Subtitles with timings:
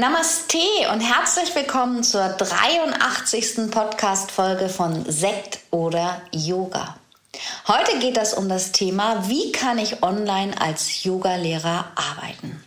[0.00, 0.56] Namaste
[0.94, 3.70] und herzlich willkommen zur 83.
[3.70, 6.96] Podcast-Folge von Sekt oder Yoga.
[7.68, 12.64] Heute geht es um das Thema, wie kann ich online als Yogalehrer arbeiten?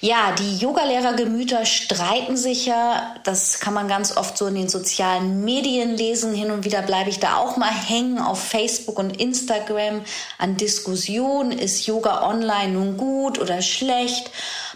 [0.00, 3.16] Ja, die Yogalehrergemüter streiten sich ja.
[3.22, 6.32] Das kann man ganz oft so in den sozialen Medien lesen.
[6.32, 10.00] Hin und wieder bleibe ich da auch mal hängen auf Facebook und Instagram
[10.38, 11.52] an Diskussionen.
[11.52, 14.30] Ist Yoga online nun gut oder schlecht?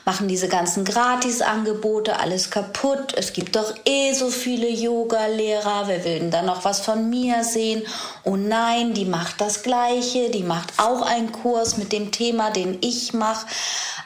[0.06, 3.12] Machen diese ganzen Gratisangebote alles kaputt.
[3.16, 5.88] Es gibt doch eh so viele Yoga-Lehrer.
[5.88, 7.82] Wer will denn da noch was von mir sehen?
[8.22, 10.30] Oh nein, die macht das Gleiche.
[10.30, 13.46] Die macht auch einen Kurs mit dem Thema, den ich mache.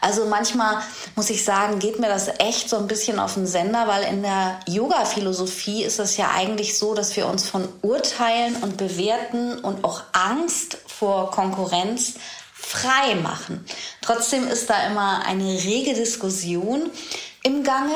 [0.00, 0.78] Also manchmal
[1.16, 4.22] muss ich sagen, geht mir das echt so ein bisschen auf den Sender, weil in
[4.22, 9.84] der Yoga-Philosophie ist es ja eigentlich so, dass wir uns von Urteilen und Bewerten und
[9.84, 12.14] auch Angst vor Konkurrenz
[12.60, 13.64] frei machen.
[14.02, 16.90] Trotzdem ist da immer eine rege Diskussion
[17.42, 17.94] im Gange.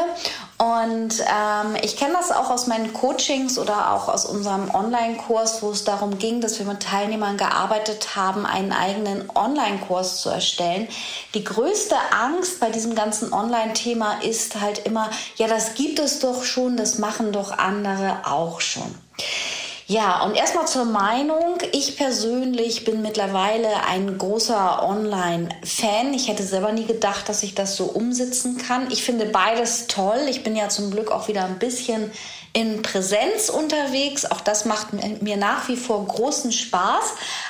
[0.57, 5.71] Und ähm, ich kenne das auch aus meinen Coachings oder auch aus unserem Online-Kurs, wo
[5.71, 10.89] es darum ging, dass wir mit Teilnehmern gearbeitet haben, einen eigenen Online-Kurs zu erstellen.
[11.35, 16.45] Die größte Angst bei diesem ganzen Online-Thema ist halt immer, ja, das gibt es doch
[16.45, 18.95] schon, das machen doch andere auch schon.
[19.87, 21.59] Ja, und erstmal zur Meinung.
[21.73, 26.15] Ich persönlich bin mittlerweile ein großer Online-Fan.
[26.15, 28.91] Ich hätte selber nie gedacht, dass ich das so umsetzen kann.
[28.91, 30.21] Ich finde beides toll.
[30.31, 32.11] Ich bin ja zum Glück auch wieder ein bisschen
[32.55, 34.25] in Präsenz unterwegs.
[34.25, 37.05] Auch das macht mir nach wie vor großen Spaß.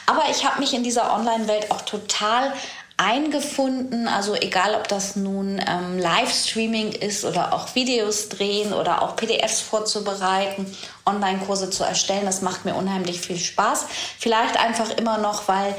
[0.07, 2.53] Aber ich habe mich in dieser Online-Welt auch total
[2.97, 4.09] eingefunden.
[4.09, 9.61] Also egal, ob das nun ähm, Livestreaming ist oder auch Videos drehen oder auch PDFs
[9.61, 10.67] vorzubereiten,
[11.07, 13.87] Online-Kurse zu erstellen, das macht mir unheimlich viel Spaß.
[14.19, 15.75] Vielleicht einfach immer noch, weil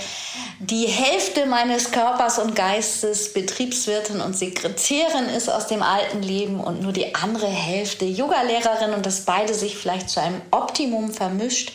[0.60, 6.82] die Hälfte meines Körpers und Geistes Betriebswirtin und Sekretärin ist aus dem alten Leben und
[6.82, 11.72] nur die andere Hälfte Yogalehrerin und das beide sich vielleicht zu einem Optimum vermischt.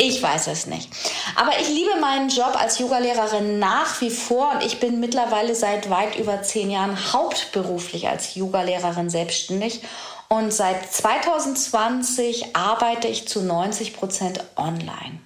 [0.00, 0.88] Ich weiß es nicht.
[1.34, 5.90] Aber ich liebe meinen Job als Yogalehrerin nach wie vor und ich bin mittlerweile seit
[5.90, 9.82] weit über zehn Jahren hauptberuflich als Yogalehrerin selbstständig
[10.28, 15.20] und seit 2020 arbeite ich zu 90 Prozent online.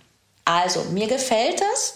[0.44, 1.94] Also, mir gefällt es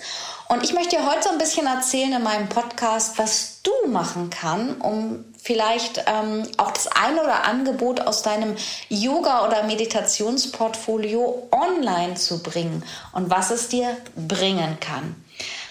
[0.49, 4.31] und ich möchte dir heute so ein bisschen erzählen in meinem Podcast, was du machen
[4.31, 8.55] kannst, um vielleicht ähm, auch das eine oder Angebot aus deinem
[8.89, 15.16] Yoga- oder Meditationsportfolio online zu bringen und was es dir bringen kann.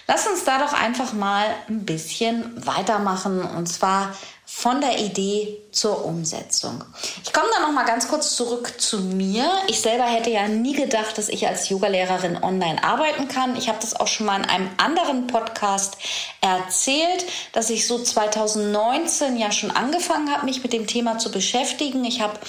[0.07, 4.13] Lass uns da doch einfach mal ein bisschen weitermachen und zwar
[4.57, 6.81] von der Idee zur Umsetzung.
[7.25, 9.51] Ich komme dann noch mal ganz kurz zurück zu mir.
[9.67, 13.57] Ich selber hätte ja nie gedacht, dass ich als Yogalehrerin online arbeiten kann.
[13.57, 15.97] Ich habe das auch schon mal in einem anderen Podcast
[16.39, 22.05] erzählt, dass ich so 2019 ja schon angefangen habe, mich mit dem Thema zu beschäftigen.
[22.05, 22.39] Ich habe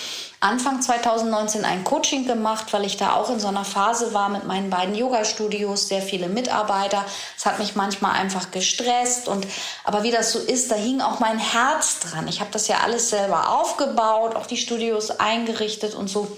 [0.41, 4.47] Anfang 2019 ein Coaching gemacht, weil ich da auch in so einer Phase war mit
[4.47, 7.05] meinen beiden Yoga-Studios, sehr viele Mitarbeiter.
[7.37, 9.47] Es hat mich manchmal einfach gestresst und
[9.85, 12.29] aber wie das so ist, da hing auch mein Herz dran.
[12.29, 16.29] Ich habe das ja alles selber aufgebaut, auch die Studios eingerichtet und so.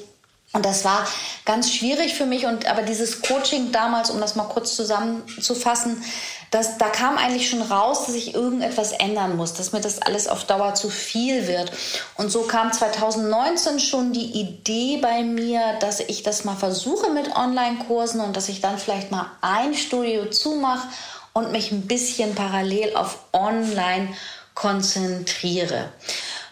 [0.55, 1.07] Und das war
[1.45, 2.47] ganz schwierig für mich.
[2.47, 6.03] Und aber dieses Coaching damals, um das mal kurz zusammenzufassen,
[6.51, 10.27] das, da kam eigentlich schon raus, dass ich irgendetwas ändern muss, dass mir das alles
[10.27, 11.71] auf Dauer zu viel wird.
[12.17, 17.37] Und so kam 2019 schon die Idee bei mir, dass ich das mal versuche mit
[17.37, 20.89] Online-Kursen und dass ich dann vielleicht mal ein Studio zumache
[21.35, 24.09] und mich ein bisschen parallel auf Online
[24.55, 25.93] konzentriere.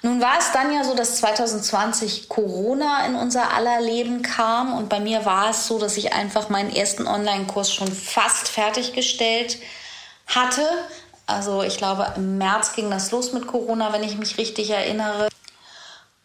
[0.03, 4.89] Nun war es dann ja so, dass 2020 Corona in unser aller Leben kam und
[4.89, 9.59] bei mir war es so, dass ich einfach meinen ersten Online-Kurs schon fast fertiggestellt
[10.27, 10.67] hatte.
[11.27, 15.29] Also ich glaube, im März ging das los mit Corona, wenn ich mich richtig erinnere.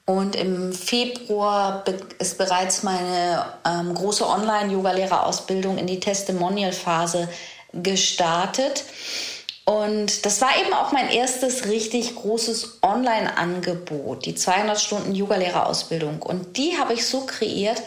[0.06, 1.84] Und im Februar
[2.20, 7.30] ist bereits meine ähm, große Online-Yoga-Lehrerausbildung in die Testimonial-Phase
[7.74, 8.84] gestartet.
[9.66, 16.22] Und das war eben auch mein erstes richtig großes Online-Angebot, die 200 Stunden Yoga-Lehrerausbildung.
[16.22, 17.82] Und die habe ich so kreiert,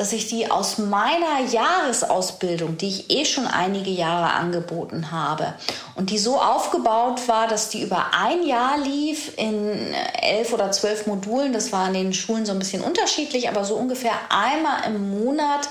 [0.00, 5.52] dass ich die aus meiner Jahresausbildung, die ich eh schon einige Jahre angeboten habe
[5.94, 9.92] und die so aufgebaut war, dass die über ein Jahr lief in
[10.22, 11.52] elf oder zwölf Modulen.
[11.52, 15.68] Das war in den Schulen so ein bisschen unterschiedlich, aber so ungefähr einmal im Monat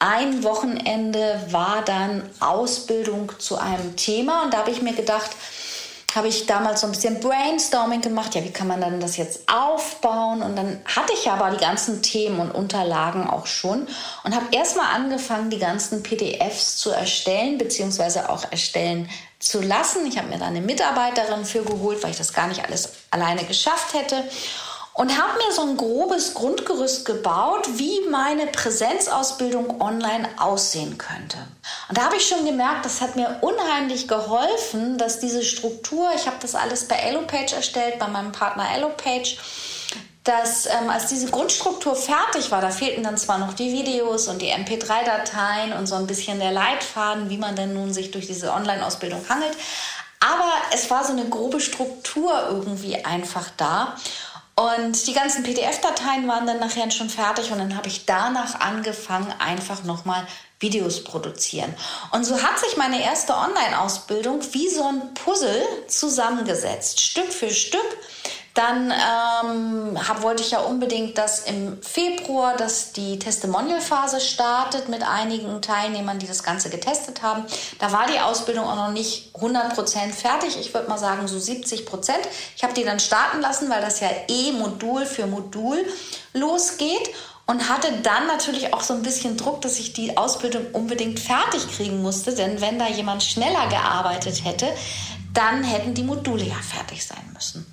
[0.00, 5.30] ein Wochenende war dann Ausbildung zu einem Thema und da habe ich mir gedacht,
[6.14, 8.34] habe ich damals so ein bisschen Brainstorming gemacht.
[8.34, 10.42] Ja, wie kann man dann das jetzt aufbauen?
[10.42, 13.86] Und dann hatte ich aber die ganzen Themen und Unterlagen auch schon
[14.24, 19.08] und habe erstmal angefangen, die ganzen PDFs zu erstellen, beziehungsweise auch erstellen
[19.38, 20.04] zu lassen.
[20.06, 23.44] Ich habe mir da eine Mitarbeiterin für geholt, weil ich das gar nicht alles alleine
[23.44, 24.24] geschafft hätte
[24.94, 31.38] und habe mir so ein grobes Grundgerüst gebaut, wie meine Präsenzausbildung online aussehen könnte.
[31.88, 36.26] Und da habe ich schon gemerkt, das hat mir unheimlich geholfen, dass diese Struktur, ich
[36.26, 39.36] habe das alles bei Elopage erstellt, bei meinem Partner Elopage,
[40.24, 44.42] dass ähm, als diese Grundstruktur fertig war, da fehlten dann zwar noch die Videos und
[44.42, 48.52] die MP3-Dateien und so ein bisschen der Leitfaden, wie man denn nun sich durch diese
[48.52, 49.56] Online-Ausbildung hangelt,
[50.20, 53.96] aber es war so eine grobe Struktur irgendwie einfach da.
[54.60, 59.32] Und die ganzen PDF-Dateien waren dann nachher schon fertig und dann habe ich danach angefangen,
[59.38, 60.26] einfach nochmal
[60.58, 61.74] Videos produzieren.
[62.10, 67.80] Und so hat sich meine erste Online-Ausbildung wie so ein Puzzle zusammengesetzt, Stück für Stück
[68.54, 75.02] dann ähm, hab, wollte ich ja unbedingt, dass im Februar, dass die Testimonial-Phase startet mit
[75.02, 77.44] einigen Teilnehmern, die das Ganze getestet haben.
[77.78, 80.58] Da war die Ausbildung auch noch nicht 100% fertig.
[80.58, 82.10] Ich würde mal sagen so 70%.
[82.56, 85.84] Ich habe die dann starten lassen, weil das ja eh Modul für Modul
[86.32, 87.10] losgeht
[87.46, 91.68] und hatte dann natürlich auch so ein bisschen Druck, dass ich die Ausbildung unbedingt fertig
[91.76, 94.72] kriegen musste, denn wenn da jemand schneller gearbeitet hätte,
[95.34, 97.66] dann hätten die Module ja fertig sein müssen.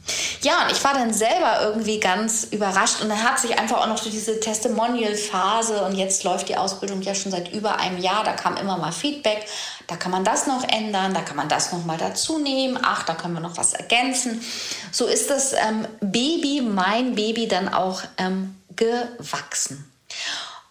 [0.47, 3.87] Ja, und ich war dann selber irgendwie ganz überrascht und dann hat sich einfach auch
[3.87, 8.23] noch so diese Testimonial-Phase und jetzt läuft die Ausbildung ja schon seit über einem Jahr,
[8.23, 9.45] da kam immer mal Feedback,
[9.87, 13.03] da kann man das noch ändern, da kann man das noch mal dazu nehmen, ach,
[13.03, 14.41] da können wir noch was ergänzen.
[14.89, 19.91] So ist das ähm, Baby, mein Baby dann auch ähm, gewachsen.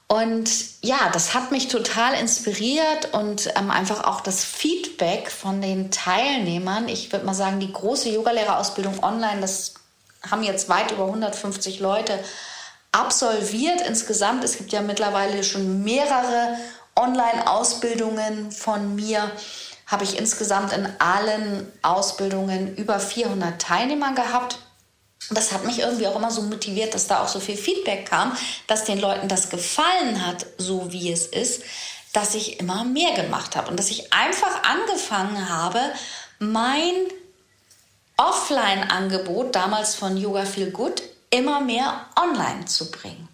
[0.09, 0.49] Und
[0.83, 6.89] ja, das hat mich total inspiriert und ähm, einfach auch das Feedback von den Teilnehmern.
[6.89, 9.75] Ich würde mal sagen, die große Yogalehrerausbildung online, das
[10.31, 12.21] haben jetzt weit über 150 Leute
[12.93, 14.45] absolviert insgesamt.
[14.45, 16.57] Es gibt ja mittlerweile schon mehrere
[16.95, 19.31] Online-Ausbildungen von mir.
[19.87, 24.59] Habe ich insgesamt in allen Ausbildungen über 400 Teilnehmer gehabt
[25.31, 28.37] das hat mich irgendwie auch immer so motiviert, dass da auch so viel Feedback kam,
[28.67, 31.63] dass den Leuten das gefallen hat, so wie es ist,
[32.13, 35.81] dass ich immer mehr gemacht habe und dass ich einfach angefangen habe,
[36.39, 36.95] mein
[38.17, 43.29] Offline-Angebot damals von Yoga Feel Good immer mehr online zu bringen.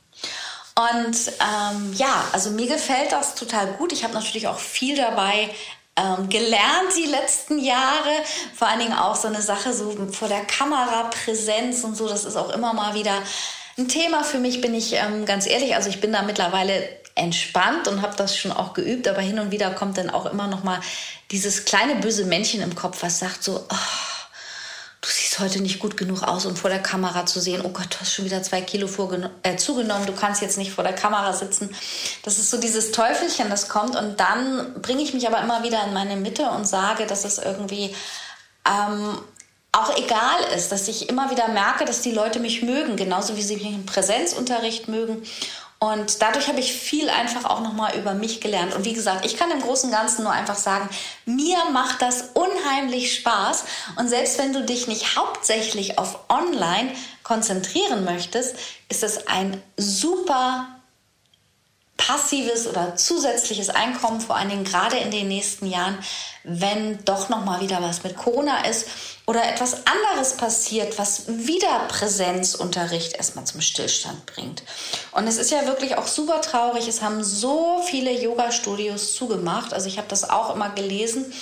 [0.74, 3.92] Und ähm, ja, also mir gefällt das total gut.
[3.92, 5.50] Ich habe natürlich auch viel dabei
[5.96, 8.10] ähm, gelernt die letzten Jahre.
[8.54, 12.08] Vor allen Dingen auch so eine Sache so vor der Kamera Präsenz und so.
[12.08, 13.14] Das ist auch immer mal wieder
[13.78, 15.74] ein Thema für mich, bin ich ähm, ganz ehrlich.
[15.74, 19.50] Also ich bin da mittlerweile entspannt und habe das schon auch geübt, aber hin und
[19.50, 20.80] wieder kommt dann auch immer noch mal
[21.30, 24.11] dieses kleine böse Männchen im Kopf, was sagt so, oh,
[25.02, 27.62] du siehst heute nicht gut genug aus, um vor der Kamera zu sehen.
[27.64, 28.88] Oh Gott, du hast schon wieder zwei Kilo
[29.42, 31.74] äh, zugenommen, du kannst jetzt nicht vor der Kamera sitzen.
[32.22, 33.96] Das ist so dieses Teufelchen, das kommt.
[33.96, 37.38] Und dann bringe ich mich aber immer wieder in meine Mitte und sage, dass es
[37.38, 37.94] irgendwie
[38.64, 39.18] ähm,
[39.72, 43.42] auch egal ist, dass ich immer wieder merke, dass die Leute mich mögen, genauso wie
[43.42, 45.22] sie mich im Präsenzunterricht mögen.
[45.82, 48.72] Und dadurch habe ich viel einfach auch nochmal über mich gelernt.
[48.72, 50.88] Und wie gesagt, ich kann im Großen und Ganzen nur einfach sagen,
[51.26, 53.64] mir macht das unheimlich Spaß.
[53.96, 56.92] Und selbst wenn du dich nicht hauptsächlich auf Online
[57.24, 58.54] konzentrieren möchtest,
[58.88, 60.68] ist es ein super
[62.06, 65.98] passives oder zusätzliches Einkommen, vor allen Dingen gerade in den nächsten Jahren,
[66.44, 68.88] wenn doch noch mal wieder was mit Corona ist
[69.26, 74.64] oder etwas anderes passiert, was wieder Präsenzunterricht erstmal zum Stillstand bringt.
[75.12, 76.88] Und es ist ja wirklich auch super traurig.
[76.88, 79.72] Es haben so viele Yoga-Studios zugemacht.
[79.72, 81.32] Also ich habe das auch immer gelesen.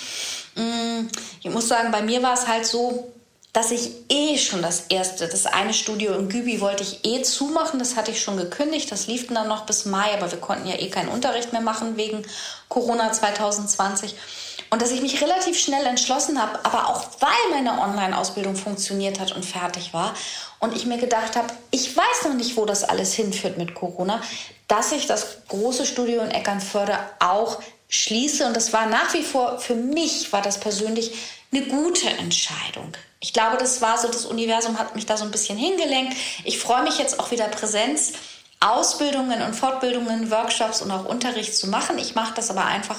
[0.55, 1.07] Mm,
[1.41, 3.11] ich muss sagen, bei mir war es halt so,
[3.53, 7.79] dass ich eh schon das erste, das eine Studio in Gübi wollte ich eh zumachen,
[7.79, 10.75] das hatte ich schon gekündigt, das lief dann noch bis Mai, aber wir konnten ja
[10.75, 12.25] eh keinen Unterricht mehr machen wegen
[12.69, 14.15] Corona 2020.
[14.69, 19.33] Und dass ich mich relativ schnell entschlossen habe, aber auch weil meine Online-Ausbildung funktioniert hat
[19.33, 20.13] und fertig war
[20.59, 24.21] und ich mir gedacht habe, ich weiß noch nicht, wo das alles hinführt mit Corona,
[24.69, 28.45] dass ich das große Studio in Eckernförde auch schließe.
[28.45, 31.11] Und das war nach wie vor, für mich war das persönlich
[31.51, 32.93] eine gute Entscheidung.
[33.21, 36.17] Ich glaube, das war so, das Universum hat mich da so ein bisschen hingelenkt.
[36.43, 38.13] Ich freue mich jetzt auch wieder Präsenz
[38.61, 41.97] Ausbildungen und Fortbildungen, Workshops und auch Unterricht zu machen.
[41.97, 42.97] Ich mache das aber einfach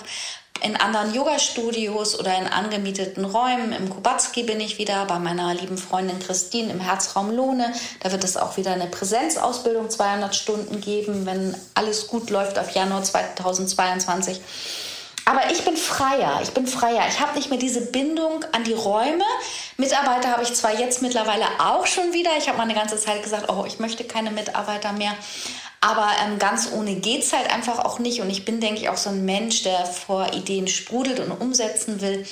[0.60, 3.72] in anderen Yoga-Studios oder in angemieteten Räumen.
[3.72, 7.72] Im Kubatski bin ich wieder bei meiner lieben Freundin Christine im Herzraum Lohne.
[8.00, 12.70] Da wird es auch wieder eine Präsenzausbildung 200 Stunden geben, wenn alles gut läuft auf
[12.70, 14.40] Januar 2022.
[15.24, 17.04] Aber ich bin freier, ich bin freier.
[17.08, 19.24] Ich habe nicht mehr diese Bindung an die Räume.
[19.76, 22.30] Mitarbeiter habe ich zwar jetzt mittlerweile auch schon wieder.
[22.38, 25.14] Ich habe mal eine ganze Zeit gesagt, oh, ich möchte keine Mitarbeiter mehr.
[25.80, 28.20] Aber ähm, ganz ohne geht es halt einfach auch nicht.
[28.20, 32.00] Und ich bin, denke ich, auch so ein Mensch, der vor Ideen sprudelt und umsetzen
[32.00, 32.26] will.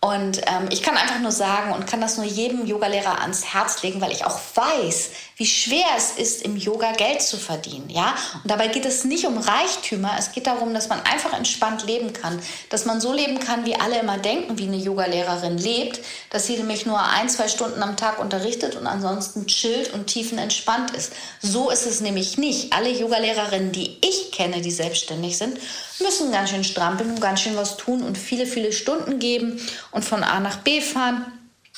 [0.00, 3.84] Und ähm, ich kann einfach nur sagen und kann das nur jedem Yogalehrer ans Herz
[3.84, 5.10] legen, weil ich auch weiß,
[5.42, 7.90] wie schwer es ist, im Yoga Geld zu verdienen.
[7.90, 8.14] Ja?
[8.44, 12.12] Und dabei geht es nicht um Reichtümer, es geht darum, dass man einfach entspannt leben
[12.12, 15.98] kann, dass man so leben kann, wie alle immer denken, wie eine Yogalehrerin lebt,
[16.30, 20.92] dass sie nämlich nur ein, zwei Stunden am Tag unterrichtet und ansonsten chillt und tiefenentspannt
[20.92, 21.12] ist.
[21.40, 22.72] So ist es nämlich nicht.
[22.72, 25.58] Alle Yogalehrerinnen, die ich kenne, die selbstständig sind,
[25.98, 30.04] müssen ganz schön strampeln und ganz schön was tun und viele, viele Stunden geben und
[30.04, 31.26] von A nach B fahren.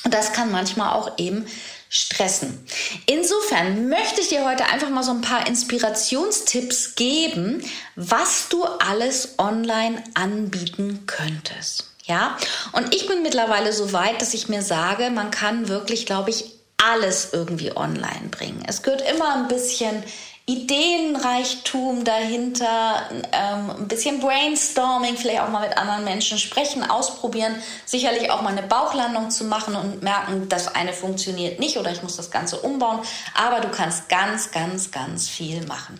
[0.03, 1.47] Und das kann manchmal auch eben
[1.89, 2.65] stressen.
[3.05, 7.63] Insofern möchte ich dir heute einfach mal so ein paar Inspirationstipps geben,
[7.95, 11.91] was du alles online anbieten könntest.
[12.05, 12.37] Ja,
[12.73, 16.51] und ich bin mittlerweile so weit, dass ich mir sage, man kann wirklich, glaube ich,
[16.77, 18.63] alles irgendwie online bringen.
[18.67, 20.03] Es gehört immer ein bisschen
[20.47, 28.29] Ideenreichtum dahinter, ähm, ein bisschen Brainstorming, vielleicht auch mal mit anderen Menschen sprechen, ausprobieren, sicherlich
[28.29, 32.15] auch mal eine Bauchlandung zu machen und merken, das eine funktioniert nicht oder ich muss
[32.15, 32.99] das Ganze umbauen.
[33.33, 35.99] Aber du kannst ganz, ganz, ganz viel machen.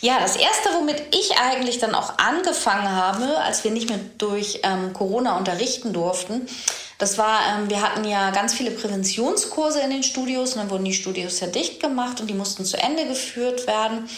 [0.00, 4.60] Ja, das erste, womit ich eigentlich dann auch angefangen habe, als wir nicht mehr durch
[4.62, 6.48] ähm, Corona unterrichten durften,
[6.98, 10.84] das war, ähm, wir hatten ja ganz viele Präventionskurse in den Studios und dann wurden
[10.84, 14.08] die Studios ja dicht gemacht und die mussten zu Ende geführt werden.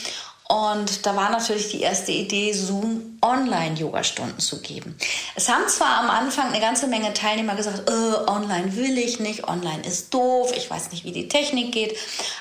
[0.50, 4.96] Und da war natürlich die erste Idee, Zoom Online-Yoga-Stunden zu geben.
[5.36, 9.46] Es haben zwar am Anfang eine ganze Menge Teilnehmer gesagt, äh, online will ich nicht,
[9.46, 11.96] online ist doof, ich weiß nicht, wie die Technik geht.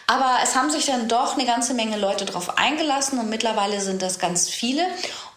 [0.07, 4.01] Aber es haben sich dann doch eine ganze Menge Leute darauf eingelassen und mittlerweile sind
[4.01, 4.81] das ganz viele.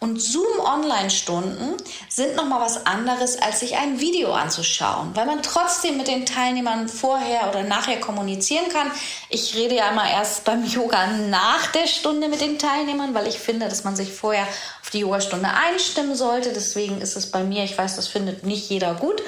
[0.02, 1.76] Und Zoom-Online-Stunden
[2.08, 6.88] sind nochmal was anderes, als sich ein Video anzuschauen, weil man trotzdem mit den Teilnehmern
[6.88, 8.90] vorher oder nachher kommunizieren kann.
[9.28, 13.38] Ich rede ja immer erst beim Yoga nach der Stunde mit den Teilnehmern, weil ich
[13.38, 14.48] finde, dass man sich vorher
[14.82, 16.52] auf die Yogastunde einstimmen sollte.
[16.52, 19.22] Deswegen ist es bei mir, ich weiß, das findet nicht jeder gut.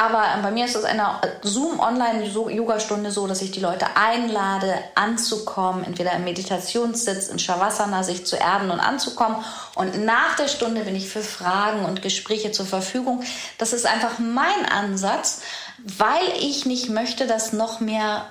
[0.00, 6.12] Aber bei mir ist es eine Zoom-Online-Yoga-Stunde so, dass ich die Leute einlade, anzukommen, entweder
[6.12, 9.44] im Meditationssitz, in Shavasana, sich zu erden und anzukommen.
[9.74, 13.22] Und nach der Stunde bin ich für Fragen und Gespräche zur Verfügung.
[13.58, 15.42] Das ist einfach mein Ansatz,
[15.84, 18.24] weil ich nicht möchte, dass noch mehr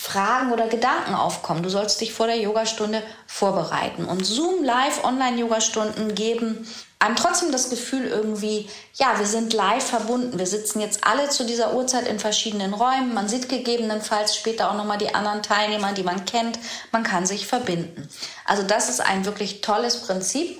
[0.00, 1.64] Fragen oder Gedanken aufkommen.
[1.64, 4.04] Du sollst dich vor der Yogastunde vorbereiten.
[4.04, 6.68] Und Zoom Live Online-Yogastunden geben
[7.00, 10.38] einem trotzdem das Gefühl irgendwie, ja, wir sind live verbunden.
[10.38, 13.12] Wir sitzen jetzt alle zu dieser Uhrzeit in verschiedenen Räumen.
[13.12, 16.60] Man sieht gegebenenfalls später auch nochmal die anderen Teilnehmer, die man kennt.
[16.92, 18.08] Man kann sich verbinden.
[18.44, 20.58] Also das ist ein wirklich tolles Prinzip,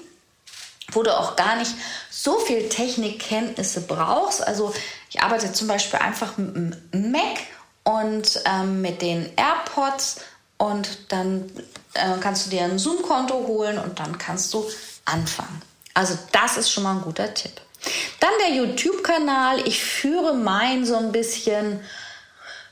[0.90, 1.72] wo du auch gar nicht
[2.10, 4.44] so viel Technikkenntnisse brauchst.
[4.44, 4.74] Also
[5.10, 6.54] ich arbeite zum Beispiel einfach mit
[6.92, 7.38] dem Mac
[7.88, 10.20] und ähm, mit den AirPods
[10.58, 11.50] und dann
[11.94, 14.66] äh, kannst du dir ein Zoom-Konto holen und dann kannst du
[15.06, 15.62] anfangen.
[15.94, 17.52] Also das ist schon mal ein guter Tipp.
[18.20, 19.66] Dann der YouTube-Kanal.
[19.66, 21.80] Ich führe mein so ein bisschen,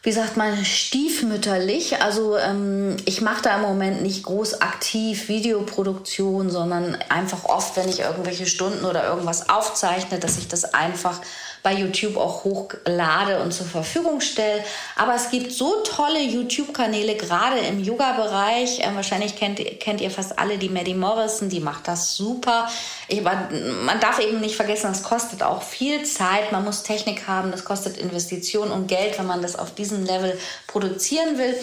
[0.02, 2.02] wie sagt man, stiefmütterlich.
[2.02, 7.88] Also ähm, ich mache da im Moment nicht groß aktiv Videoproduktion, sondern einfach oft, wenn
[7.88, 11.23] ich irgendwelche Stunden oder irgendwas aufzeichne, dass ich das einfach
[11.62, 14.62] bei YouTube auch hochlade und zur Verfügung stelle.
[14.96, 18.80] Aber es gibt so tolle YouTube-Kanäle, gerade im Yoga-Bereich.
[18.80, 22.68] Äh, wahrscheinlich kennt, kennt ihr fast alle die Maddie Morrison, die macht das super.
[23.08, 26.52] Ich, man darf eben nicht vergessen, das kostet auch viel Zeit.
[26.52, 30.38] Man muss Technik haben, das kostet Investition und Geld, wenn man das auf diesem Level
[30.66, 31.54] produzieren will.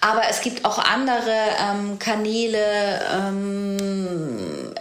[0.00, 4.74] Aber es gibt auch andere ähm, Kanäle, ähm,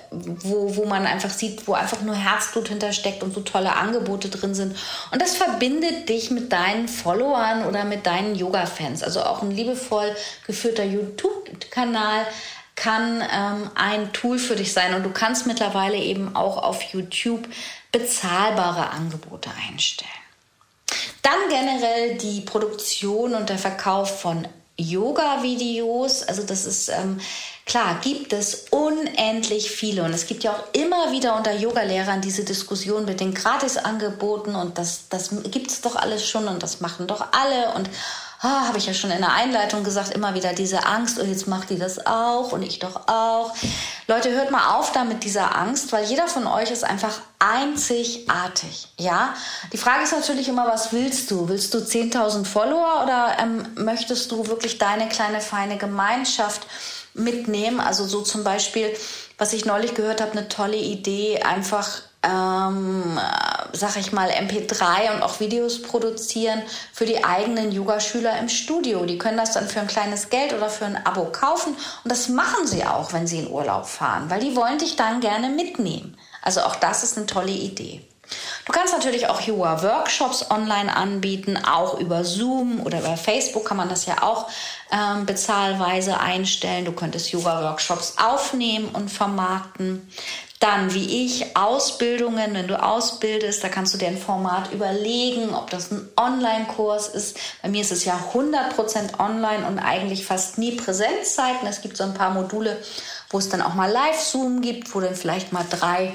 [0.43, 4.55] wo, wo man einfach sieht, wo einfach nur Herzblut hintersteckt und so tolle Angebote drin
[4.55, 4.75] sind.
[5.11, 9.03] Und das verbindet dich mit deinen Followern oder mit deinen Yoga-Fans.
[9.03, 12.25] Also auch ein liebevoll geführter YouTube-Kanal
[12.75, 14.93] kann ähm, ein Tool für dich sein.
[14.93, 17.47] Und du kannst mittlerweile eben auch auf YouTube
[17.91, 20.09] bezahlbare Angebote einstellen.
[21.21, 24.47] Dann generell die Produktion und der Verkauf von
[24.77, 26.23] Yoga-Videos.
[26.23, 27.19] Also das ist ähm,
[27.69, 30.03] klar, gibt es unendlich viele.
[30.03, 34.77] Und es gibt ja auch immer wieder unter Yogalehrern diese Diskussion mit den Gratisangeboten und
[34.77, 37.73] das, das gibt es doch alles schon und das machen doch alle.
[37.75, 37.89] Und
[38.41, 41.29] ah, habe ich ja schon in der Einleitung gesagt, immer wieder diese Angst, und oh,
[41.29, 43.53] jetzt macht die das auch und ich doch auch.
[44.07, 48.87] Leute, hört mal auf da mit dieser Angst, weil jeder von euch ist einfach einzigartig.
[48.97, 49.35] Ja,
[49.71, 51.47] die Frage ist natürlich immer, was willst du?
[51.47, 56.65] Willst du 10.000 Follower oder ähm, möchtest du wirklich deine kleine feine Gemeinschaft
[57.13, 57.79] mitnehmen?
[57.79, 58.93] Also so zum Beispiel,
[59.37, 63.17] was ich neulich gehört habe, eine tolle Idee, einfach ähm,
[63.71, 66.61] sag ich mal, MP3 und auch Videos produzieren
[66.91, 69.05] für die eigenen Yogaschüler im Studio.
[69.05, 71.73] Die können das dann für ein kleines Geld oder für ein Abo kaufen.
[72.03, 75.21] Und das machen sie auch, wenn sie in Urlaub fahren, weil die wollen dich dann
[75.21, 76.17] gerne mitnehmen.
[76.41, 78.05] Also auch das ist eine tolle Idee.
[78.69, 83.89] Du kannst natürlich auch Yoga-Workshops online anbieten, auch über Zoom oder über Facebook kann man
[83.89, 84.47] das ja auch
[84.91, 86.85] ähm, bezahlweise einstellen.
[86.85, 90.07] Du könntest Yoga-Workshops aufnehmen und vermarkten.
[90.59, 95.71] Dann, wie ich, Ausbildungen, wenn du ausbildest, da kannst du dir ein Format überlegen, ob
[95.71, 97.39] das ein Online-Kurs ist.
[97.63, 101.67] Bei mir ist es ja 100% online und eigentlich fast nie Präsenzzeiten.
[101.67, 102.77] Es gibt so ein paar Module,
[103.31, 106.13] wo es dann auch mal Live-Zoom gibt, wo dann vielleicht mal drei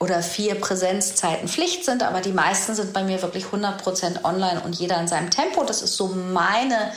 [0.00, 4.74] oder vier Präsenzzeiten Pflicht sind, aber die meisten sind bei mir wirklich 100% online und
[4.74, 5.62] jeder in seinem Tempo.
[5.62, 6.92] Das ist so meine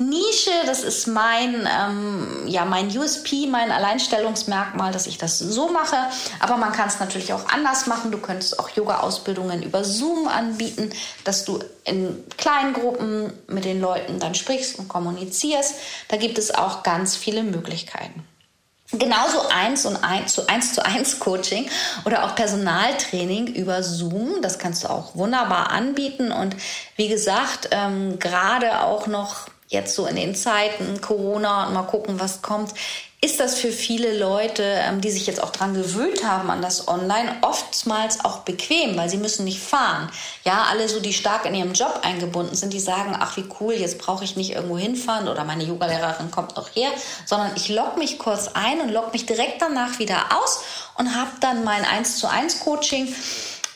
[0.00, 5.96] Nische, das ist mein, ähm, ja, mein USP, mein Alleinstellungsmerkmal, dass ich das so mache.
[6.40, 8.10] Aber man kann es natürlich auch anders machen.
[8.10, 10.90] Du könntest auch Yoga-Ausbildungen über Zoom anbieten,
[11.24, 15.74] dass du in kleinen Gruppen mit den Leuten dann sprichst und kommunizierst.
[16.08, 18.24] Da gibt es auch ganz viele Möglichkeiten.
[18.92, 21.68] Genauso eins und eins zu eins zu eins Coaching
[22.06, 24.40] oder auch Personaltraining über Zoom.
[24.40, 26.32] Das kannst du auch wunderbar anbieten.
[26.32, 26.56] Und
[26.96, 32.18] wie gesagt, ähm, gerade auch noch jetzt so in den Zeiten Corona und mal gucken,
[32.18, 32.72] was kommt,
[33.20, 36.86] ist das für viele Leute, ähm, die sich jetzt auch dran gewöhnt haben an das
[36.86, 40.08] Online, oftmals auch bequem, weil sie müssen nicht fahren.
[40.44, 43.74] Ja, alle so, die stark in ihrem Job eingebunden sind, die sagen, ach wie cool,
[43.74, 46.90] jetzt brauche ich nicht irgendwo hinfahren oder meine Yogalehrerin kommt noch her,
[47.26, 50.60] sondern ich logge mich kurz ein und logge mich direkt danach wieder aus
[50.96, 53.12] und habe dann mein 1 zu 1 Coaching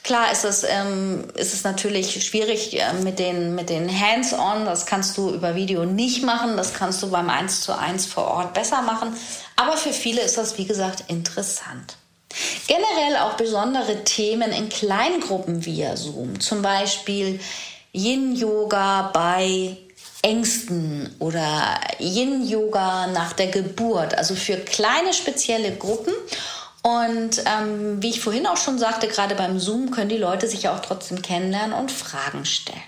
[0.02, 4.64] Klar ist es, ähm, ist es natürlich schwierig äh, mit den, mit den Hands-on.
[4.64, 6.56] Das kannst du über Video nicht machen.
[6.56, 9.16] Das kannst du beim 1 zu 1 vor Ort besser machen.
[9.54, 11.96] Aber für viele ist das, wie gesagt, interessant.
[12.66, 16.40] Generell auch besondere Themen in Kleingruppen via Zoom.
[16.40, 17.38] Zum Beispiel
[17.92, 19.76] Yin-Yoga bei
[20.22, 24.14] Ängsten oder Yin-Yoga nach der Geburt.
[24.14, 26.14] Also für kleine spezielle Gruppen.
[26.82, 30.64] Und ähm, wie ich vorhin auch schon sagte, gerade beim Zoom können die Leute sich
[30.64, 32.82] ja auch trotzdem kennenlernen und Fragen stellen.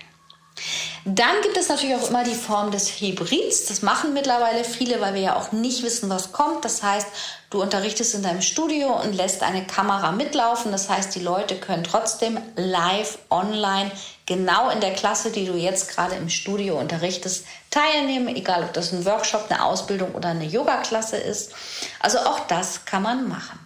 [1.07, 3.67] Dann gibt es natürlich auch immer die Form des Hybrids.
[3.67, 6.65] Das machen mittlerweile viele, weil wir ja auch nicht wissen, was kommt.
[6.65, 7.07] Das heißt,
[7.51, 10.71] du unterrichtest in deinem Studio und lässt eine Kamera mitlaufen.
[10.71, 13.91] Das heißt, die Leute können trotzdem live online
[14.25, 18.91] genau in der Klasse, die du jetzt gerade im Studio unterrichtest, teilnehmen, egal ob das
[18.91, 21.51] ein Workshop, eine Ausbildung oder eine Yoga-Klasse ist.
[21.99, 23.64] Also auch das kann man machen.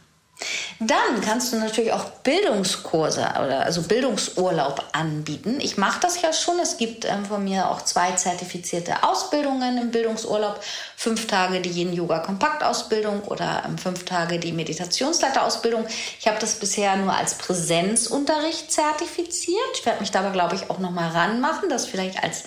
[0.79, 5.59] Dann kannst du natürlich auch Bildungskurse oder also Bildungsurlaub anbieten.
[5.59, 6.57] Ich mache das ja schon.
[6.59, 10.61] Es gibt ähm, von mir auch zwei zertifizierte Ausbildungen im Bildungsurlaub.
[10.95, 15.85] Fünf Tage die Yin Yoga Kompaktausbildung oder ähm, fünf Tage die Meditationsleiterausbildung.
[16.19, 19.59] Ich habe das bisher nur als Präsenzunterricht zertifiziert.
[19.73, 22.45] Ich werde mich dabei, glaube ich, auch noch mal ranmachen, das vielleicht als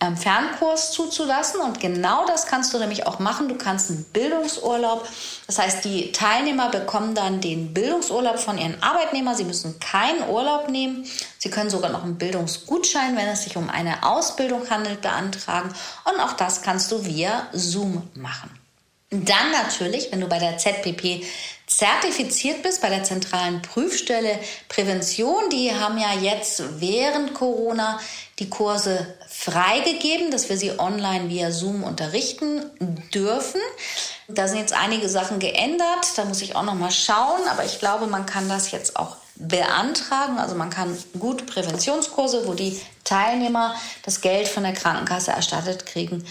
[0.00, 1.60] ähm, Fernkurs zuzulassen.
[1.60, 3.48] Und genau das kannst du nämlich auch machen.
[3.48, 5.08] Du kannst einen Bildungsurlaub.
[5.46, 9.34] Das heißt, die Teilnehmer bekommen dann den Bildungsurlaub von ihren Arbeitnehmern.
[9.34, 11.06] Sie müssen keinen Urlaub nehmen.
[11.38, 15.72] Sie können sogar noch einen Bildungsgutschein, wenn es sich um eine Ausbildung handelt, beantragen.
[16.04, 18.65] Und auch das kannst du via Zoom machen.
[19.10, 21.24] Dann natürlich, wenn du bei der ZPP
[21.66, 24.38] zertifiziert bist, bei der zentralen Prüfstelle
[24.68, 28.00] Prävention, die haben ja jetzt während Corona
[28.38, 32.64] die Kurse freigegeben, dass wir sie online via Zoom unterrichten
[33.14, 33.60] dürfen.
[34.28, 37.78] Da sind jetzt einige Sachen geändert, da muss ich auch noch mal schauen, aber ich
[37.78, 40.38] glaube, man kann das jetzt auch beantragen.
[40.38, 46.24] Also man kann gut Präventionskurse, wo die Teilnehmer das Geld von der Krankenkasse erstattet kriegen,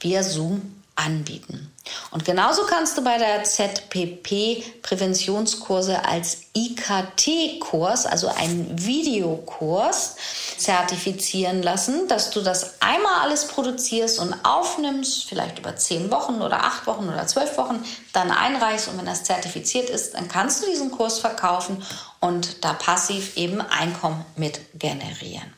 [0.00, 1.72] via Zoom anbieten.
[2.10, 10.16] Und genauso kannst du bei der ZPP Präventionskurse als IKT-Kurs, also einen Videokurs,
[10.58, 16.64] zertifizieren lassen, dass du das einmal alles produzierst und aufnimmst, vielleicht über zehn Wochen oder
[16.64, 20.66] acht Wochen oder zwölf Wochen, dann einreichst und wenn das zertifiziert ist, dann kannst du
[20.66, 21.82] diesen Kurs verkaufen
[22.20, 25.52] und da passiv eben Einkommen mit generieren.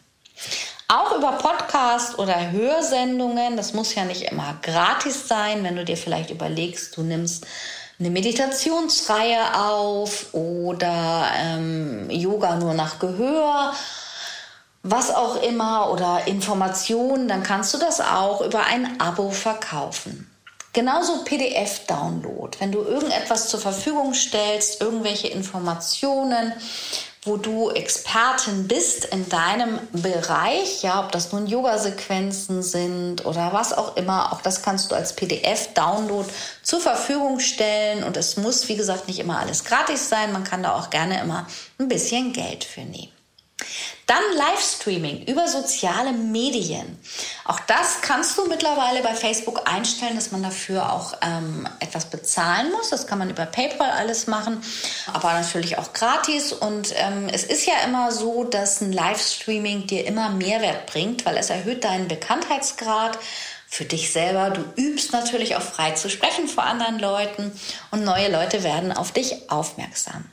[0.89, 3.57] Auch über Podcast oder Hörsendungen.
[3.57, 7.47] Das muss ja nicht immer gratis sein, wenn du dir vielleicht überlegst, du nimmst
[7.99, 13.73] eine Meditationsreihe auf oder ähm, Yoga nur nach Gehör
[14.85, 20.31] was auch immer oder Informationen, dann kannst du das auch über ein Abo verkaufen.
[20.75, 22.57] Genauso PDF-Download.
[22.61, 26.53] Wenn du irgendetwas zur Verfügung stellst, irgendwelche Informationen,
[27.25, 33.73] wo du Expertin bist in deinem Bereich, ja, ob das nun Yoga-Sequenzen sind oder was
[33.73, 36.29] auch immer, auch das kannst du als PDF-Download
[36.63, 40.63] zur Verfügung stellen und es muss, wie gesagt, nicht immer alles gratis sein, man kann
[40.63, 41.47] da auch gerne immer
[41.79, 43.14] ein bisschen Geld für nehmen.
[44.07, 46.99] Dann Livestreaming über soziale Medien.
[47.45, 52.71] Auch das kannst du mittlerweile bei Facebook einstellen, dass man dafür auch ähm, etwas bezahlen
[52.73, 52.91] muss.
[52.91, 54.63] Das kann man über PayPal alles machen,
[55.13, 56.53] aber natürlich auch gratis.
[56.53, 61.37] Und ähm, es ist ja immer so, dass ein Livestreaming dir immer Mehrwert bringt, weil
[61.39, 63.19] es erhöht deinen Bekanntheitsgrad
[63.75, 64.51] für dich selber.
[64.51, 67.53] Du übst natürlich auch frei zu sprechen vor anderen Leuten
[67.91, 70.25] und neue Leute werden auf dich aufmerksam.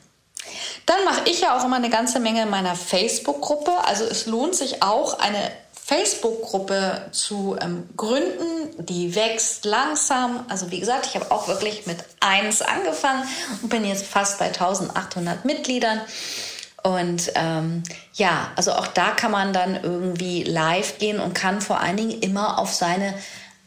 [0.86, 3.72] Dann mache ich ja auch immer eine ganze Menge in meiner Facebook-Gruppe.
[3.86, 5.52] Also es lohnt sich auch, eine
[5.84, 8.70] Facebook-Gruppe zu ähm, gründen.
[8.78, 10.44] Die wächst langsam.
[10.48, 13.24] Also wie gesagt, ich habe auch wirklich mit eins angefangen
[13.62, 16.00] und bin jetzt fast bei 1800 Mitgliedern.
[16.82, 21.80] Und ähm, ja, also auch da kann man dann irgendwie live gehen und kann vor
[21.80, 23.14] allen Dingen immer auf seine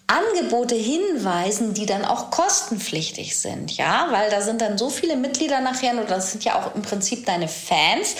[0.07, 5.61] Angebote hinweisen, die dann auch kostenpflichtig sind, ja, weil da sind dann so viele Mitglieder
[5.61, 8.15] nachher, oder das sind ja auch im Prinzip deine Fans,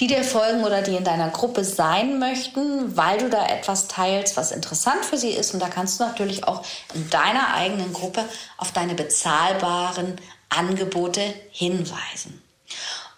[0.00, 4.36] die dir folgen oder die in deiner Gruppe sein möchten, weil du da etwas teilst,
[4.36, 5.54] was interessant für sie ist.
[5.54, 8.24] Und da kannst du natürlich auch in deiner eigenen Gruppe
[8.56, 12.42] auf deine bezahlbaren Angebote hinweisen.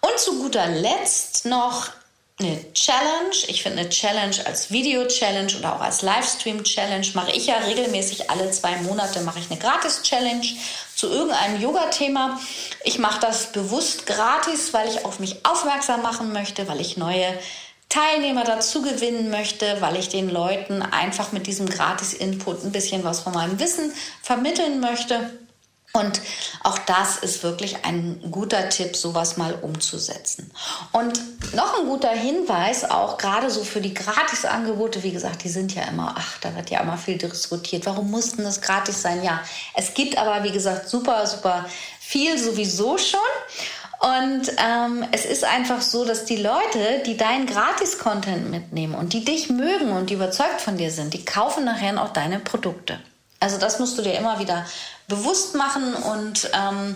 [0.01, 1.89] Und zu guter Letzt noch
[2.43, 3.35] eine Challenge.
[3.47, 8.49] Ich finde eine Challenge als Video-Challenge oder auch als Livestream-Challenge mache ich ja regelmäßig alle
[8.51, 10.45] zwei Monate mache ich eine Gratis-Challenge
[10.95, 12.39] zu irgendeinem Yoga-Thema.
[12.83, 17.37] Ich mache das bewusst gratis, weil ich auf mich aufmerksam machen möchte, weil ich neue
[17.89, 23.19] Teilnehmer dazu gewinnen möchte, weil ich den Leuten einfach mit diesem Gratis-Input ein bisschen was
[23.19, 25.29] von meinem Wissen vermitteln möchte.
[25.93, 26.21] Und
[26.63, 30.49] auch das ist wirklich ein guter Tipp, sowas mal umzusetzen.
[30.93, 31.19] Und
[31.53, 35.83] noch ein guter Hinweis, auch gerade so für die Gratisangebote, wie gesagt, die sind ja
[35.83, 37.85] immer, ach, da wird ja immer viel diskutiert.
[37.85, 39.21] Warum mussten das gratis sein?
[39.21, 39.41] Ja,
[39.73, 41.65] es gibt aber, wie gesagt, super, super
[41.99, 43.19] viel sowieso schon.
[43.99, 49.23] Und ähm, es ist einfach so, dass die Leute, die deinen Gratis-Content mitnehmen und die
[49.23, 52.99] dich mögen und die überzeugt von dir sind, die kaufen nachher auch deine Produkte.
[53.41, 54.65] Also das musst du dir immer wieder
[55.07, 56.95] bewusst machen und ähm,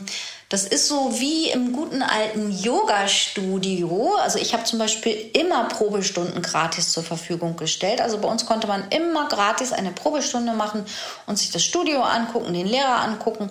[0.50, 4.16] das ist so wie im guten alten Yoga-Studio.
[4.22, 8.00] Also ich habe zum Beispiel immer Probestunden gratis zur Verfügung gestellt.
[8.00, 10.86] Also bei uns konnte man immer gratis eine Probestunde machen
[11.26, 13.50] und sich das Studio angucken, den Lehrer angucken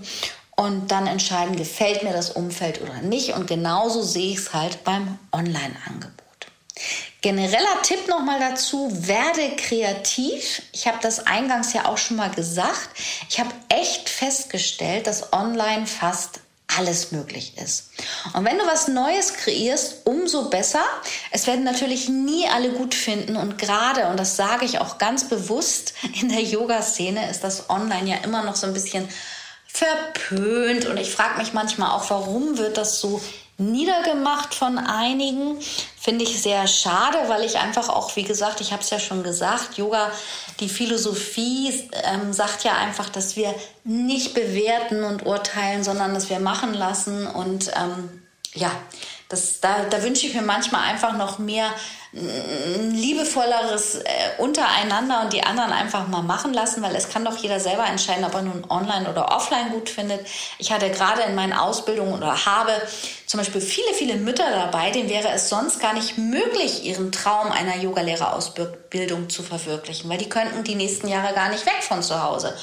[0.57, 3.35] und dann entscheiden, gefällt mir das Umfeld oder nicht.
[3.35, 6.24] Und genauso sehe ich es halt beim Online-Angebot.
[7.21, 10.63] Genereller Tipp nochmal dazu, werde kreativ.
[10.73, 12.91] Ich habe das eingangs ja auch schon mal gesagt.
[13.29, 16.41] Ich habe echt festgestellt, dass online fast
[16.77, 17.91] alles möglich ist.
[18.33, 20.83] Und wenn du was Neues kreierst, umso besser.
[21.31, 25.29] Es werden natürlich nie alle gut finden und gerade, und das sage ich auch ganz
[25.29, 29.09] bewusst, in der Yoga-Szene ist das online ja immer noch so ein bisschen
[29.67, 33.21] verpönt und ich frage mich manchmal auch, warum wird das so
[33.57, 35.59] niedergemacht von einigen.
[36.05, 39.23] Finde ich sehr schade, weil ich einfach auch, wie gesagt, ich habe es ja schon
[39.23, 40.13] gesagt, Yoga,
[40.61, 46.41] die Philosophie ähm, sagt ja einfach, dass wir nicht bewerten und urteilen, sondern dass wir
[46.41, 47.27] machen lassen.
[47.27, 48.71] Und ähm, ja,
[49.31, 51.71] das, da, da wünsche ich mir manchmal einfach noch mehr
[52.15, 54.03] liebevolleres äh,
[54.39, 58.25] untereinander und die anderen einfach mal machen lassen, weil es kann doch jeder selber entscheiden,
[58.25, 60.25] ob er nun online oder offline gut findet.
[60.59, 62.73] Ich hatte gerade in meinen Ausbildungen oder habe
[63.27, 67.51] zum Beispiel viele, viele Mütter dabei, denen wäre es sonst gar nicht möglich, ihren Traum
[67.51, 72.23] einer Yogalehrerausbildung zu verwirklichen, weil die könnten die nächsten Jahre gar nicht weg von zu
[72.23, 72.55] Hause.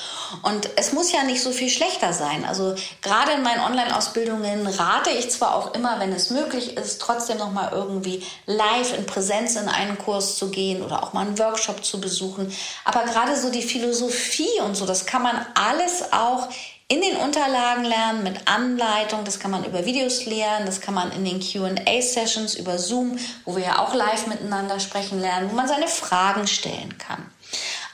[0.43, 2.45] Und es muss ja nicht so viel schlechter sein.
[2.45, 7.39] Also gerade in meinen Online-Ausbildungen rate ich zwar auch immer, wenn es möglich ist, trotzdem
[7.39, 11.37] noch mal irgendwie live in Präsenz in einen Kurs zu gehen oder auch mal einen
[11.39, 12.51] Workshop zu besuchen.
[12.85, 16.49] Aber gerade so die Philosophie und so, das kann man alles auch
[16.87, 19.23] in den Unterlagen lernen mit Anleitung.
[19.23, 23.55] Das kann man über Videos lernen, das kann man in den QA-Sessions über Zoom, wo
[23.55, 27.31] wir ja auch live miteinander sprechen lernen, wo man seine Fragen stellen kann.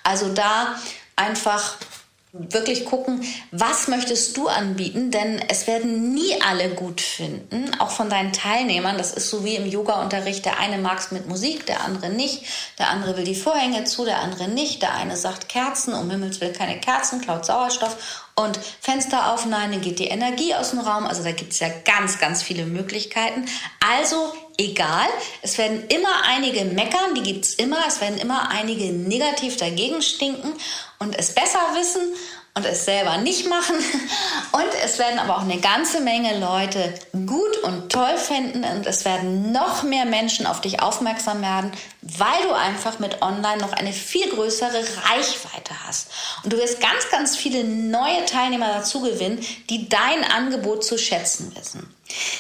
[0.04, 0.76] Also da
[1.16, 1.76] einfach
[2.50, 8.10] wirklich gucken, was möchtest du anbieten, denn es werden nie alle gut finden, auch von
[8.10, 8.98] deinen Teilnehmern.
[8.98, 10.46] Das ist so wie im Yoga-Unterricht.
[10.46, 12.44] Der eine mag es mit Musik, der andere nicht.
[12.80, 14.82] Der andere will die Vorhänge zu, der andere nicht.
[14.82, 18.26] Der eine sagt Kerzen, um Himmels will keine Kerzen, klaut Sauerstoff.
[18.36, 21.08] Und Fenster aufnehmen, geht die Energie aus dem Raum.
[21.08, 23.46] Also da gibt es ja ganz, ganz viele Möglichkeiten.
[23.80, 25.08] Also egal.
[25.42, 27.78] Es werden immer einige meckern, die gibt's immer.
[27.88, 30.54] Es werden immer einige negativ dagegen stinken
[31.00, 32.02] und es besser wissen
[32.56, 33.76] und es selber nicht machen.
[34.52, 39.06] Und es werden aber auch eine ganze Menge Leute gut und toll finden und es
[39.06, 43.94] werden noch mehr Menschen auf dich aufmerksam werden, weil du einfach mit Online noch eine
[43.94, 46.08] viel größere Reichweite hast.
[46.44, 51.56] Und du wirst ganz, ganz viele neue Teilnehmer dazu gewinnen, die dein Angebot zu schätzen
[51.56, 51.94] wissen.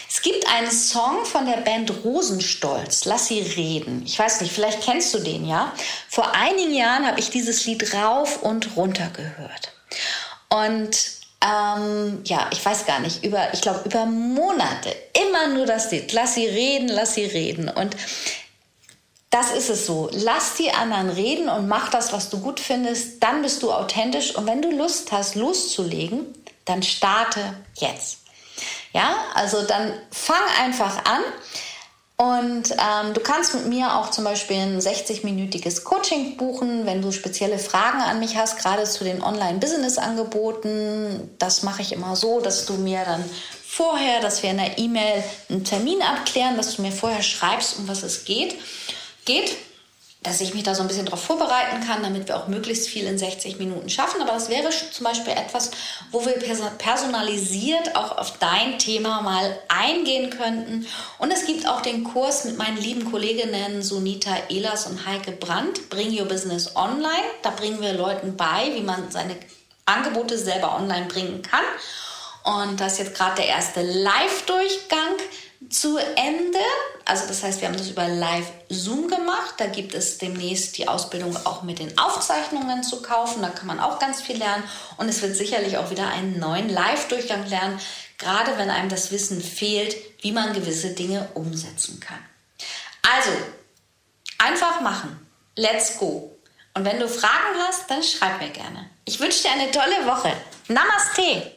[0.09, 4.03] Es gibt einen Song von der Band Rosenstolz, Lass sie reden.
[4.05, 5.73] Ich weiß nicht, vielleicht kennst du den, ja?
[6.09, 9.73] Vor einigen Jahren habe ich dieses Lied rauf und runter gehört.
[10.49, 15.91] Und ähm, ja, ich weiß gar nicht, über, ich glaube, über Monate immer nur das
[15.91, 16.11] Lied.
[16.13, 17.69] Lass sie reden, lass sie reden.
[17.69, 17.95] Und
[19.29, 20.09] das ist es so.
[20.13, 23.21] Lass die anderen reden und mach das, was du gut findest.
[23.21, 24.35] Dann bist du authentisch.
[24.35, 26.33] Und wenn du Lust hast, loszulegen,
[26.65, 28.19] dann starte jetzt.
[28.97, 31.21] Ja, also dann fang einfach an.
[32.15, 37.11] Und ähm, du kannst mit mir auch zum Beispiel ein 60-minütiges Coaching buchen, wenn du
[37.11, 41.29] spezielle Fragen an mich hast, gerade zu den Online-Business-Angeboten.
[41.37, 43.23] Das mache ich immer so, dass du mir dann
[43.67, 47.87] vorher, dass wir in der E-Mail einen Termin abklären, dass du mir vorher schreibst, um
[47.87, 48.55] was es geht.
[49.25, 49.55] Geht
[50.23, 53.05] dass ich mich da so ein bisschen darauf vorbereiten kann, damit wir auch möglichst viel
[53.05, 54.21] in 60 Minuten schaffen.
[54.21, 55.71] Aber das wäre zum Beispiel etwas,
[56.11, 56.33] wo wir
[56.77, 60.87] personalisiert auch auf dein Thema mal eingehen könnten.
[61.19, 65.89] Und es gibt auch den Kurs mit meinen lieben Kolleginnen Sunita Ehlers und Heike Brandt,
[65.89, 67.07] Bring Your Business Online.
[67.43, 69.35] Da bringen wir Leuten bei, wie man seine
[69.85, 71.63] Angebote selber online bringen kann.
[72.43, 75.15] Und das ist jetzt gerade der erste Live-Durchgang
[75.69, 76.59] zu Ende.
[77.05, 79.55] Also das heißt, wir haben das über Live-Zoom gemacht.
[79.57, 83.41] Da gibt es demnächst die Ausbildung auch mit den Aufzeichnungen zu kaufen.
[83.41, 84.63] Da kann man auch ganz viel lernen.
[84.97, 87.79] Und es wird sicherlich auch wieder einen neuen Live-Durchgang lernen,
[88.17, 92.19] gerade wenn einem das Wissen fehlt, wie man gewisse Dinge umsetzen kann.
[93.01, 93.31] Also,
[94.37, 95.27] einfach machen.
[95.55, 96.31] Let's go.
[96.73, 98.89] Und wenn du Fragen hast, dann schreib mir gerne.
[99.05, 100.31] Ich wünsche dir eine tolle Woche.
[100.67, 101.56] Namaste.